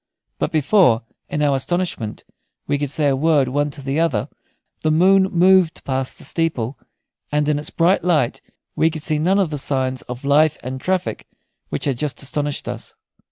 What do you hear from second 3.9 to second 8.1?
other, the moon moved past the steeple, and in its bright